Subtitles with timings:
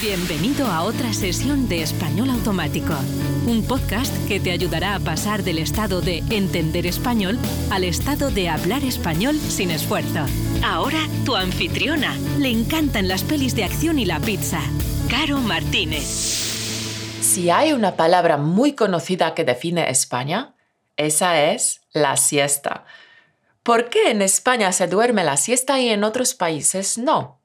[0.00, 2.94] Bienvenido a otra sesión de Español Automático,
[3.46, 7.38] un podcast que te ayudará a pasar del estado de entender español
[7.70, 10.20] al estado de hablar español sin esfuerzo.
[10.64, 12.16] Ahora tu anfitriona.
[12.38, 14.62] Le encantan las pelis de acción y la pizza.
[15.10, 16.06] Caro Martínez.
[17.20, 20.54] Si hay una palabra muy conocida que define España,
[20.96, 22.86] esa es la siesta.
[23.62, 27.39] ¿Por qué en España se duerme la siesta y en otros países no?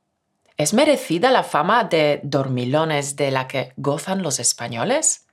[0.57, 5.25] ¿Es merecida la fama de dormilones de la que gozan los españoles?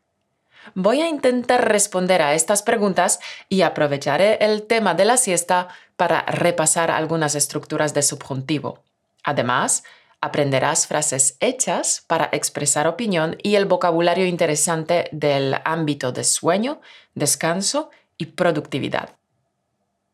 [0.74, 6.22] Voy a intentar responder a estas preguntas y aprovecharé el tema de la siesta para
[6.22, 8.82] repasar algunas estructuras de subjuntivo.
[9.22, 9.84] Además,
[10.20, 16.80] aprenderás frases hechas para expresar opinión y el vocabulario interesante del ámbito de sueño,
[17.14, 19.10] descanso y productividad.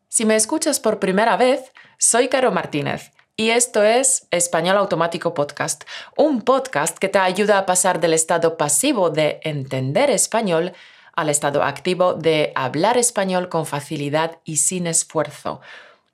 [0.07, 5.85] Si me escuchas por primera vez, soy Caro Martínez y esto es Español Automático Podcast,
[6.17, 10.73] un podcast que te ayuda a pasar del estado pasivo de entender español
[11.13, 15.61] al estado activo de hablar español con facilidad y sin esfuerzo.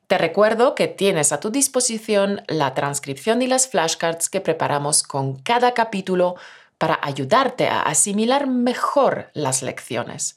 [0.05, 5.33] Te recuerdo que tienes a tu disposición la transcripción y las flashcards que preparamos con
[5.39, 6.35] cada capítulo
[6.77, 10.35] para ayudarte a asimilar mejor las lecciones.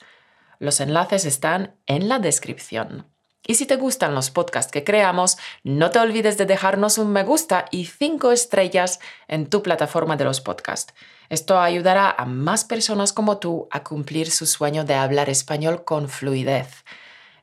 [0.58, 3.04] Los enlaces están en la descripción.
[3.50, 7.24] Y si te gustan los podcasts que creamos, no te olvides de dejarnos un me
[7.24, 10.92] gusta y cinco estrellas en tu plataforma de los podcasts.
[11.30, 16.10] Esto ayudará a más personas como tú a cumplir su sueño de hablar español con
[16.10, 16.84] fluidez.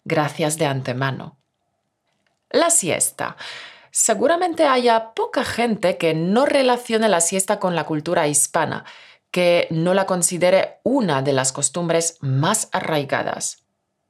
[0.03, 1.39] Gracias de antemano.
[2.51, 3.35] La siesta.
[3.89, 8.85] Seguramente haya poca gente que no relacione la siesta con la cultura hispana,
[9.31, 13.64] que no la considere una de las costumbres más arraigadas.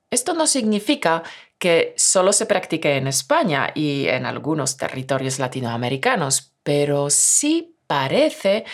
[0.09, 1.23] Esto no significa
[1.57, 8.65] que solo se practique en España y en algunos territorios latinoamericanos, pero sí parece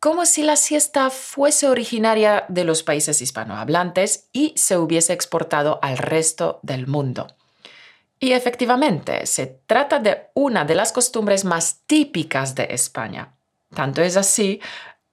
[0.00, 5.98] como si la siesta fuese originaria de los países hispanohablantes y se hubiese exportado al
[5.98, 7.26] resto del mundo.
[8.18, 13.34] Y efectivamente, se trata de una de las costumbres más típicas de España.
[13.74, 14.60] Tanto es así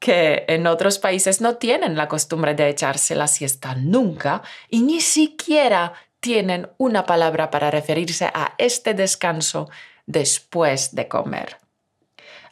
[0.04, 5.00] que en otros países no tienen la costumbre de echarse la siesta nunca y ni
[5.00, 9.70] siquiera tienen una palabra para referirse a este descanso
[10.06, 11.56] después de comer.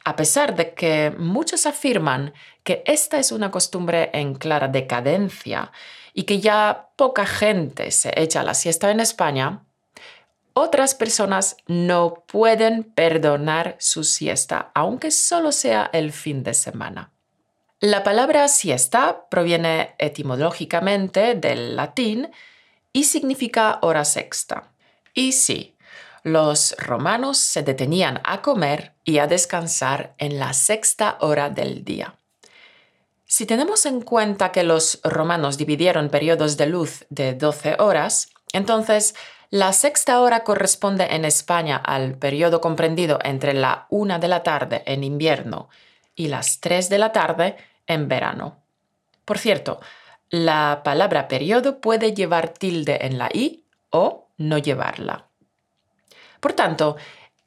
[0.06, 5.74] A pesar de que muchos afirman que esta es una costumbre en clara decadencia
[6.14, 9.66] y que ya poca gente se echa la siesta en España,
[10.54, 17.12] otras personas no pueden perdonar su siesta, aunque solo sea el fin de semana.
[17.84, 22.30] La palabra siesta proviene etimológicamente del latín
[22.94, 24.72] y significa hora sexta.
[25.16, 25.76] Y sí,
[26.22, 32.14] los romanos se detenían a comer y a descansar en la sexta hora del día.
[33.26, 39.16] Si tenemos en cuenta que los romanos dividieron periodos de luz de 12 horas, entonces
[39.50, 44.84] la sexta hora corresponde en España al periodo comprendido entre la una de la tarde
[44.86, 45.70] en invierno
[46.16, 48.64] y las 3 de la tarde en verano.
[49.26, 49.80] Por cierto,
[50.30, 55.28] la palabra periodo puede llevar tilde en la i o no llevarla.
[56.40, 56.96] Por tanto,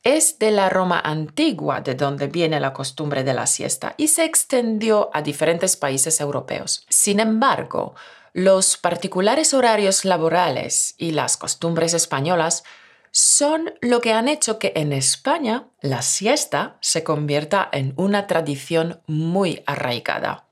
[0.03, 4.25] es de la Roma antigua de donde viene la costumbre de la siesta y se
[4.25, 6.85] extendió a diferentes países europeos.
[6.91, 7.95] Sin embargo,
[8.35, 12.65] los particulares horarios laborales y las costumbres españolas
[13.17, 19.03] son lo que han hecho que en España la siesta se convierta en una tradición
[19.07, 20.47] muy arraigada.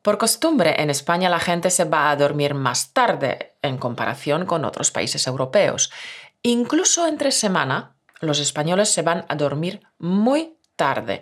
[0.00, 4.64] Por costumbre, en España la gente se va a dormir más tarde en comparación con
[4.64, 5.92] otros países europeos.
[6.42, 11.20] Incluso entre semana, los españoles se van a dormir muy tarde.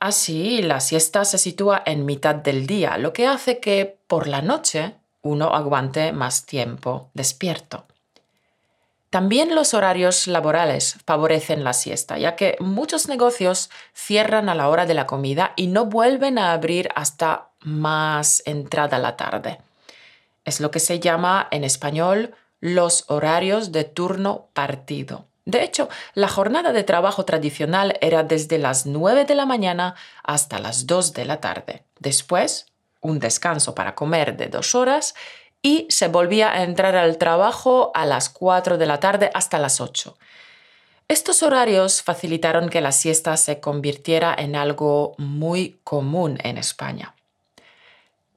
[0.00, 4.42] Así, la siesta se sitúa en mitad del día, lo que hace que por la
[4.42, 7.86] noche uno aguante más tiempo despierto.
[9.10, 14.84] También los horarios laborales favorecen la siesta, ya que muchos negocios cierran a la hora
[14.84, 19.60] de la comida y no vuelven a abrir hasta más entrada la tarde.
[20.44, 25.26] Es lo que se llama en español los horarios de turno partido.
[25.46, 30.58] De hecho, la jornada de trabajo tradicional era desde las 9 de la mañana hasta
[30.58, 31.84] las 2 de la tarde.
[31.98, 32.66] Después,
[33.00, 35.14] un descanso para comer de dos horas
[35.62, 39.80] y se volvía a entrar al trabajo a las 4 de la tarde hasta las
[39.80, 40.16] 8.
[41.08, 47.14] Estos horarios facilitaron que la siesta se convirtiera en algo muy común en España.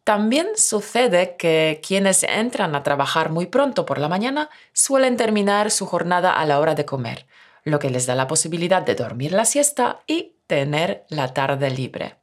[0.03, 5.85] También sucede que quienes entran a trabajar muy pronto por la mañana suelen terminar su
[5.85, 7.27] jornada a la hora de comer,
[7.63, 12.15] lo que les da la posibilidad de dormir la siesta y tener la tarde libre.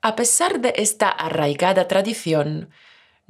[0.00, 2.70] A pesar de esta arraigada tradición,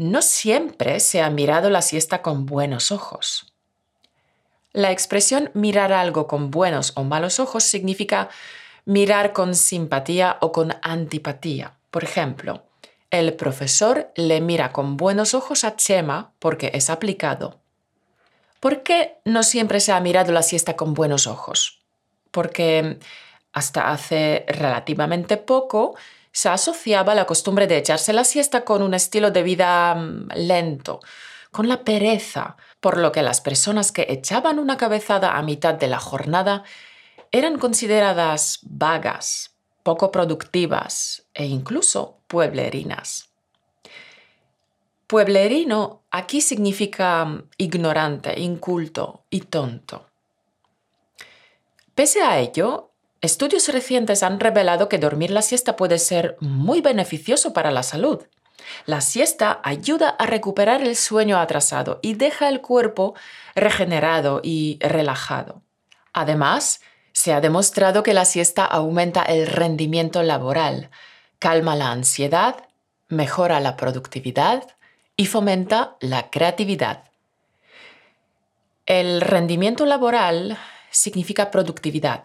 [0.00, 3.52] no siempre se ha mirado la siesta con buenos ojos.
[4.72, 8.30] La expresión mirar algo con buenos o malos ojos significa
[8.86, 11.76] mirar con simpatía o con antipatía.
[11.90, 12.62] Por ejemplo,
[13.10, 17.60] el profesor le mira con buenos ojos a Chema porque es aplicado.
[18.58, 21.82] ¿Por qué no siempre se ha mirado la siesta con buenos ojos?
[22.30, 22.98] Porque
[23.52, 25.94] hasta hace relativamente poco
[26.32, 31.00] se asociaba la costumbre de echarse la siesta con un estilo de vida mm, lento,
[31.50, 35.88] con la pereza, por lo que las personas que echaban una cabezada a mitad de
[35.88, 36.64] la jornada
[37.32, 43.30] eran consideradas vagas, poco productivas e incluso pueblerinas.
[45.06, 50.06] Pueblerino aquí significa mm, ignorante, inculto y tonto.
[51.96, 52.89] Pese a ello,
[53.22, 58.22] Estudios recientes han revelado que dormir la siesta puede ser muy beneficioso para la salud.
[58.86, 63.14] La siesta ayuda a recuperar el sueño atrasado y deja el cuerpo
[63.54, 65.60] regenerado y relajado.
[66.14, 66.80] Además,
[67.12, 70.90] se ha demostrado que la siesta aumenta el rendimiento laboral,
[71.38, 72.68] calma la ansiedad,
[73.08, 74.64] mejora la productividad
[75.16, 77.04] y fomenta la creatividad.
[78.86, 80.56] El rendimiento laboral
[80.90, 82.24] significa productividad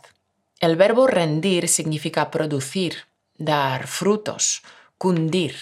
[0.59, 3.07] el verbo rendir significa producir,
[3.37, 4.63] dar frutos,
[4.97, 5.55] cundir.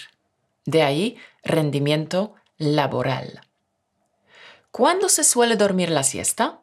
[0.64, 3.42] De ahí rendimiento laboral.
[4.70, 6.60] ¿Cuándo se suele dormir la siesta?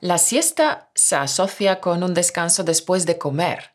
[0.00, 3.72] La siesta se asocia con un descanso después de comer.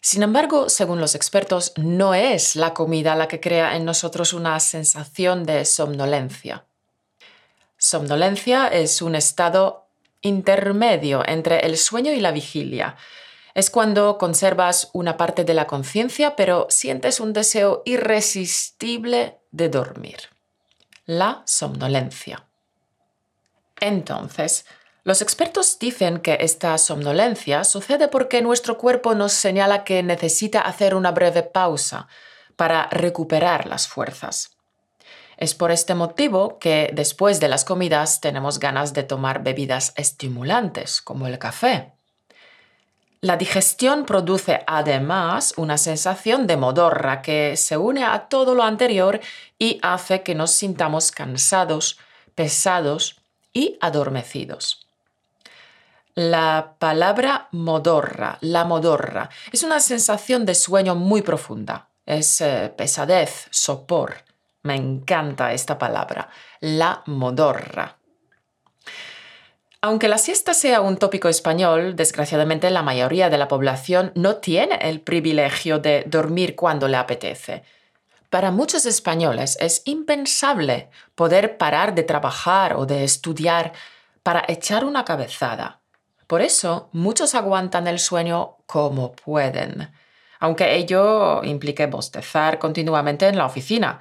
[0.00, 4.58] Sin embargo, según los expertos, no es la comida la que crea en nosotros una
[4.60, 6.64] sensación de somnolencia.
[7.76, 9.81] Somnolencia es un estado
[10.22, 12.96] intermedio entre el sueño y la vigilia.
[13.54, 20.30] Es cuando conservas una parte de la conciencia, pero sientes un deseo irresistible de dormir.
[21.04, 22.46] La somnolencia.
[23.78, 24.64] Entonces,
[25.04, 30.94] los expertos dicen que esta somnolencia sucede porque nuestro cuerpo nos señala que necesita hacer
[30.94, 32.06] una breve pausa
[32.54, 34.56] para recuperar las fuerzas.
[35.42, 41.02] Es por este motivo que después de las comidas tenemos ganas de tomar bebidas estimulantes,
[41.02, 41.94] como el café.
[43.20, 49.20] La digestión produce además una sensación de modorra que se une a todo lo anterior
[49.58, 51.98] y hace que nos sintamos cansados,
[52.36, 53.16] pesados
[53.52, 54.86] y adormecidos.
[56.14, 61.88] La palabra modorra, la modorra, es una sensación de sueño muy profunda.
[62.06, 64.22] Es eh, pesadez, sopor.
[64.62, 66.28] Me encanta esta palabra,
[66.60, 67.98] la modorra.
[69.80, 74.76] Aunque la siesta sea un tópico español, desgraciadamente la mayoría de la población no tiene
[74.82, 77.64] el privilegio de dormir cuando le apetece.
[78.30, 83.72] Para muchos españoles es impensable poder parar de trabajar o de estudiar
[84.22, 85.80] para echar una cabezada.
[86.28, 89.92] Por eso muchos aguantan el sueño como pueden,
[90.38, 93.98] aunque ello implique bostezar continuamente en la oficina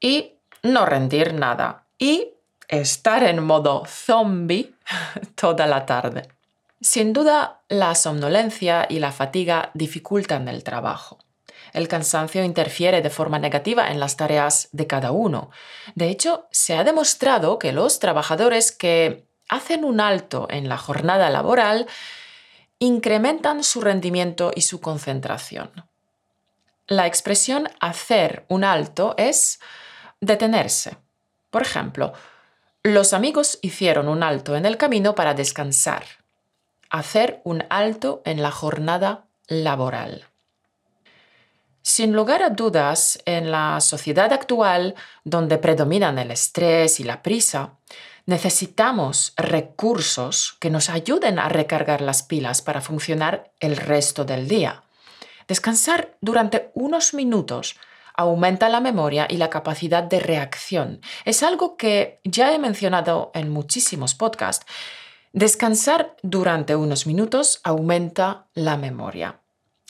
[0.00, 2.34] y no rendir nada y
[2.68, 4.74] estar en modo zombie
[5.34, 6.28] toda la tarde.
[6.80, 11.18] Sin duda, la somnolencia y la fatiga dificultan el trabajo.
[11.72, 15.50] El cansancio interfiere de forma negativa en las tareas de cada uno.
[15.94, 21.30] De hecho, se ha demostrado que los trabajadores que hacen un alto en la jornada
[21.30, 21.86] laboral
[22.78, 25.70] incrementan su rendimiento y su concentración.
[26.86, 29.60] La expresión hacer un alto es
[30.20, 30.96] detenerse.
[31.50, 32.12] Por ejemplo,
[32.82, 36.04] los amigos hicieron un alto en el camino para descansar.
[36.90, 40.24] Hacer un alto en la jornada laboral.
[41.82, 44.94] Sin lugar a dudas, en la sociedad actual,
[45.24, 47.78] donde predominan el estrés y la prisa,
[48.26, 54.82] necesitamos recursos que nos ayuden a recargar las pilas para funcionar el resto del día.
[55.46, 57.76] Descansar durante unos minutos
[58.18, 61.00] aumenta la memoria y la capacidad de reacción.
[61.24, 64.66] Es algo que ya he mencionado en muchísimos podcasts.
[65.32, 69.40] Descansar durante unos minutos aumenta la memoria.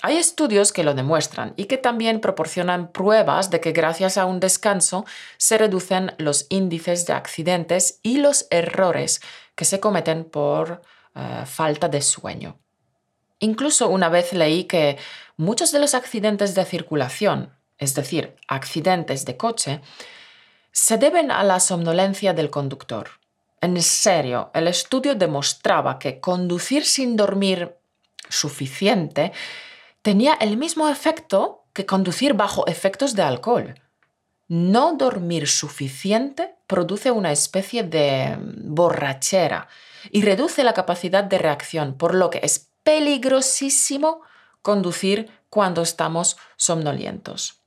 [0.02, 4.40] Hay estudios que lo demuestran y que también proporcionan pruebas de que gracias a un
[4.40, 5.06] descanso
[5.38, 9.22] se reducen los índices de accidentes y los errores
[9.54, 10.82] que se cometen por
[11.14, 12.58] eh, falta de sueño.
[13.40, 14.98] Incluso una vez leí que
[15.38, 19.80] muchos de los accidentes de circulación es decir, accidentes de coche,
[20.72, 23.10] se deben a la somnolencia del conductor.
[23.60, 27.76] En serio, el estudio demostraba que conducir sin dormir
[28.28, 29.32] suficiente
[30.02, 33.74] tenía el mismo efecto que conducir bajo efectos de alcohol.
[34.48, 39.68] No dormir suficiente produce una especie de borrachera
[40.10, 44.22] y reduce la capacidad de reacción, por lo que es peligrosísimo
[44.62, 47.60] conducir cuando estamos somnolientos.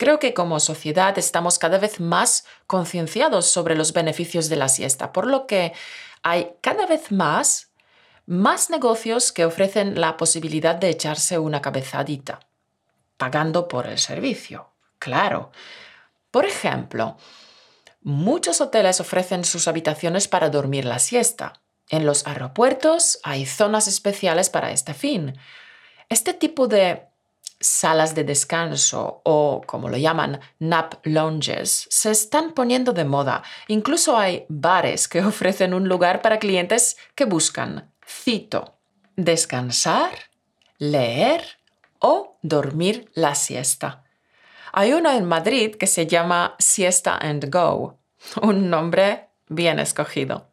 [0.00, 5.12] Creo que como sociedad estamos cada vez más concienciados sobre los beneficios de la siesta,
[5.12, 5.74] por lo que
[6.22, 7.70] hay cada vez más,
[8.24, 12.40] más negocios que ofrecen la posibilidad de echarse una cabezadita,
[13.18, 15.52] pagando por el servicio, claro.
[16.30, 17.18] Por ejemplo,
[18.00, 21.60] muchos hoteles ofrecen sus habitaciones para dormir la siesta.
[21.90, 25.38] En los aeropuertos hay zonas especiales para este fin.
[26.08, 27.09] Este tipo de
[27.60, 33.42] salas de descanso o, como lo llaman, nap lounges, se están poniendo de moda.
[33.68, 38.78] Incluso hay bares que ofrecen un lugar para clientes que buscan, cito,
[39.16, 40.10] descansar,
[40.78, 41.42] leer
[41.98, 44.04] o dormir la siesta.
[44.72, 47.98] Hay uno en Madrid que se llama Siesta and Go,
[48.42, 50.49] un nombre bien escogido.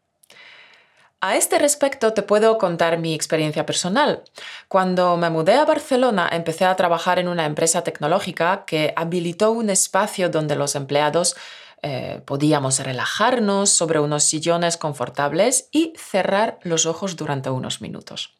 [1.20, 4.24] A este respecto te puedo contar mi experiencia personal.
[4.68, 9.72] Cuando me mudé a Barcelona empecé a trabajar en una empresa tecnológica que habilitó un
[9.72, 11.36] espacio donde los empleados
[11.82, 18.36] eh, podíamos relajarnos sobre unos sillones confortables y cerrar los ojos durante unos minutos.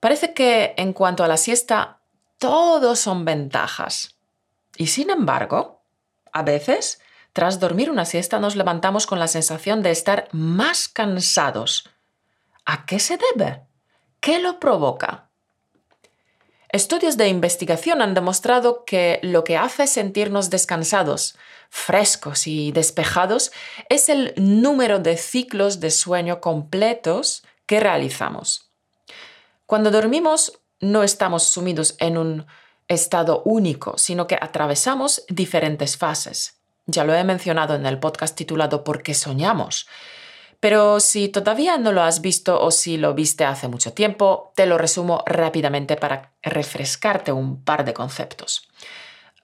[0.00, 1.98] Parece que en cuanto a la siesta,
[2.38, 4.16] todo son ventajas.
[4.76, 5.82] Y sin embargo,
[6.32, 11.88] a veces tras dormir una siesta nos levantamos con la sensación de estar más cansados.
[12.64, 13.62] ¿A qué se debe?
[14.20, 15.30] ¿Qué lo provoca?
[16.68, 21.36] Estudios de investigación han demostrado que lo que hace sentirnos descansados,
[21.68, 23.50] frescos y despejados
[23.88, 28.70] es el número de ciclos de sueño completos que realizamos.
[29.66, 32.46] Cuando dormimos no estamos sumidos en un
[32.88, 36.59] estado único, sino que atravesamos diferentes fases.
[36.86, 39.86] Ya lo he mencionado en el podcast titulado ¿Por qué soñamos?
[40.60, 44.66] Pero si todavía no lo has visto o si lo viste hace mucho tiempo, te
[44.66, 48.68] lo resumo rápidamente para refrescarte un par de conceptos.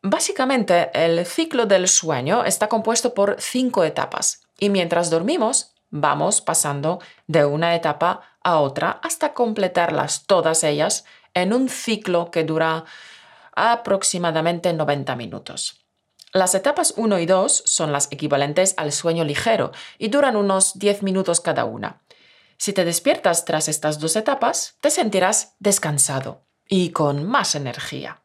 [0.02, 7.00] Básicamente, el ciclo del sueño está compuesto por cinco etapas y mientras dormimos vamos pasando
[7.26, 12.84] de una etapa a otra hasta completarlas todas ellas en un ciclo que dura
[13.54, 15.85] aproximadamente 90 minutos.
[16.36, 21.02] Las etapas 1 y 2 son las equivalentes al sueño ligero y duran unos 10
[21.02, 22.02] minutos cada una.
[22.58, 28.20] Si te despiertas tras estas dos etapas, te sentirás descansado y con más energía.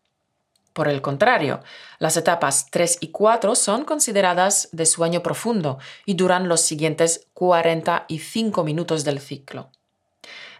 [0.74, 1.62] Por el contrario,
[2.00, 8.66] las etapas 3 y 4 son consideradas de sueño profundo y duran los siguientes 45
[8.66, 9.72] minutos del ciclo.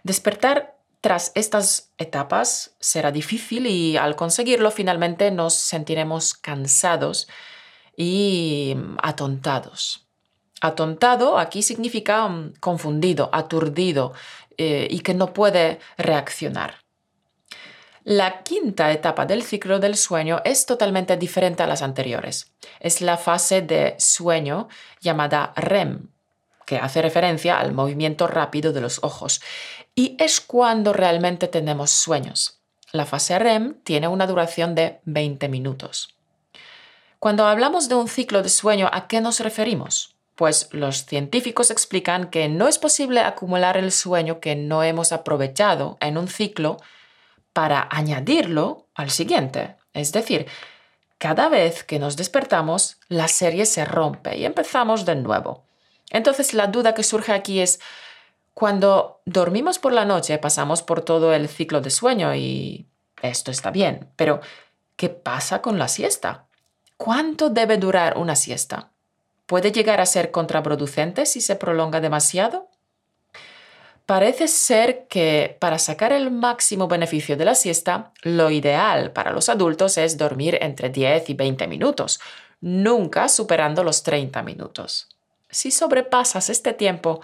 [0.04, 7.28] Despertar tras estas etapas será difícil y al conseguirlo finalmente nos sentiremos cansados
[7.96, 10.06] y atontados.
[10.60, 14.12] Atontado aquí significa mm, confundido, aturdido
[14.56, 16.76] eh, y que no puede reaccionar.
[18.04, 22.52] La quinta etapa del ciclo del sueño es totalmente diferente a las anteriores.
[22.78, 24.68] Es la fase de sueño
[25.00, 26.10] llamada REM,
[26.64, 29.40] que hace referencia al movimiento rápido de los ojos
[29.94, 32.60] y es cuando realmente tenemos sueños.
[32.92, 36.14] La fase REM tiene una duración de 20 minutos.
[37.18, 40.16] Cuando hablamos de un ciclo de sueño, ¿a qué nos referimos?
[40.34, 45.98] Pues los científicos explican que no es posible acumular el sueño que no hemos aprovechado
[46.00, 46.78] en un ciclo
[47.52, 49.76] para añadirlo al siguiente.
[49.92, 50.46] Es decir,
[51.18, 55.64] cada vez que nos despertamos, la serie se rompe y empezamos de nuevo.
[56.10, 57.78] Entonces la duda que surge aquí es,
[58.54, 62.86] cuando dormimos por la noche pasamos por todo el ciclo de sueño y
[63.22, 64.40] esto está bien, pero
[64.96, 66.46] ¿qué pasa con la siesta?
[66.96, 68.90] ¿Cuánto debe durar una siesta?
[69.46, 72.68] ¿Puede llegar a ser contraproducente si se prolonga demasiado?
[74.06, 79.48] Parece ser que para sacar el máximo beneficio de la siesta, lo ideal para los
[79.48, 82.20] adultos es dormir entre 10 y 20 minutos,
[82.60, 85.08] nunca superando los 30 minutos.
[85.50, 87.20] Si sobrepasas este tiempo,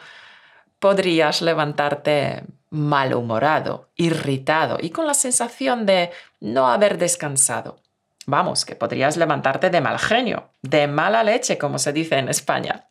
[0.79, 7.81] podrías levantarte malhumorado, irritado y con la sensación de no haber descansado.
[8.27, 12.89] Vamos, que podrías levantarte de mal genio, de mala leche, como se dice en España.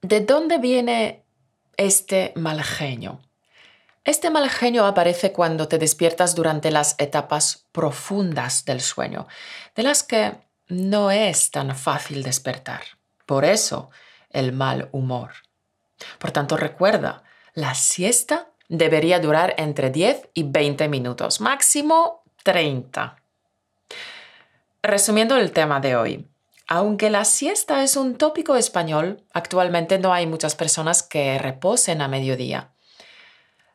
[0.00, 1.24] ¿De dónde viene
[1.76, 3.20] este mal genio?
[4.04, 9.26] Este mal genio aparece cuando te despiertas durante las etapas profundas del sueño,
[9.76, 10.32] de las que
[10.68, 12.80] no es tan fácil despertar.
[13.26, 13.90] Por eso,
[14.30, 15.32] el mal humor.
[16.18, 17.22] Por tanto, recuerda,
[17.54, 23.16] la siesta debería durar entre 10 y 20 minutos, máximo 30.
[24.82, 26.26] Resumiendo el tema de hoy,
[26.66, 32.08] aunque la siesta es un tópico español, actualmente no hay muchas personas que reposen a
[32.08, 32.70] mediodía.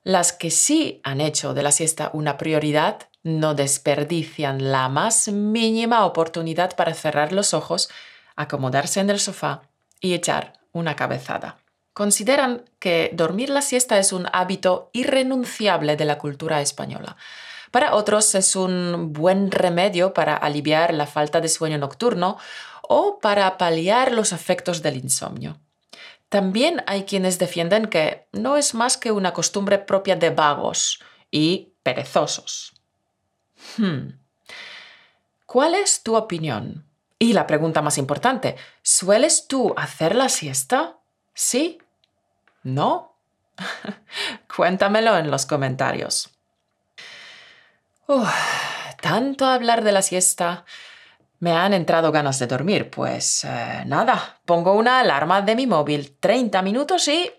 [0.04, 6.06] Las que sí han hecho de la siesta una prioridad no desperdician la más mínima
[6.06, 7.90] oportunidad para cerrar los ojos,
[8.36, 9.64] acomodarse en el sofá
[10.00, 11.58] y echar una cabezada.
[11.96, 17.16] Consideran que dormir la siesta es un hábito irrenunciable de la cultura española.
[17.72, 22.38] Para otros es un buen remedio para aliviar la falta de sueño nocturno
[22.82, 25.58] o para paliar los efectos del insomnio.
[26.28, 31.00] También hay quienes defienden que no es más que una costumbre propia de vagos
[31.32, 32.74] y perezosos.
[33.78, 34.20] Hmm.
[35.46, 36.86] ¿Cuál es tu opinión?
[37.18, 40.98] Y la pregunta más importante, ¿sueles tú hacer la siesta?
[41.34, 41.80] ¿Sí?
[42.66, 43.16] ¿No?
[44.56, 46.32] Cuéntamelo en los comentarios.
[49.02, 50.66] tanto hablar de la siesta.
[51.40, 56.18] Me han entrado ganas de dormir, pues eh, nada, pongo una alarma de mi móvil
[56.20, 57.32] 30 minutos y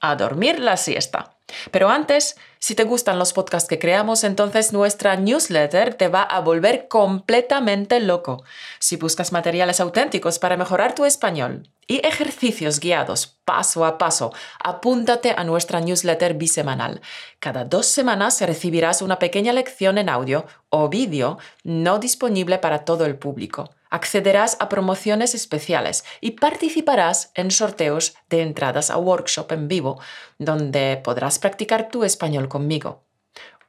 [0.00, 1.35] a dormir la siesta.
[1.70, 6.40] Pero antes, si te gustan los podcasts que creamos, entonces nuestra newsletter te va a
[6.40, 8.42] volver completamente loco.
[8.80, 15.34] Si buscas materiales auténticos para mejorar tu español y ejercicios guiados paso a paso, apúntate
[15.36, 17.00] a nuestra newsletter bisemanal.
[17.38, 23.06] Cada dos semanas recibirás una pequeña lección en audio o vídeo no disponible para todo
[23.06, 29.68] el público accederás a promociones especiales y participarás en sorteos de entradas a workshop en
[29.68, 30.00] vivo,
[30.38, 33.04] donde podrás practicar tu español conmigo.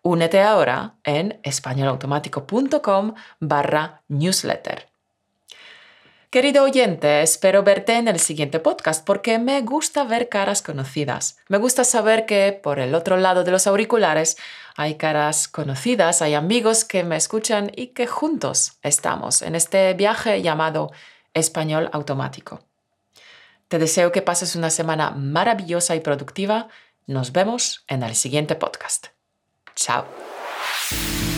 [0.02, 4.97] Únete ahora en españolautomático.com barra newsletter.
[6.30, 11.38] Querido oyente, espero verte en el siguiente podcast porque me gusta ver caras conocidas.
[11.48, 14.36] Me gusta saber que por el otro lado de los auriculares
[14.76, 20.42] hay caras conocidas, hay amigos que me escuchan y que juntos estamos en este viaje
[20.42, 20.92] llamado
[21.34, 22.60] español automático.
[23.70, 26.68] Te deseo que pases una semana maravillosa y productiva.
[27.06, 29.08] Nos vemos en el siguiente podcast.
[29.76, 30.37] Chao.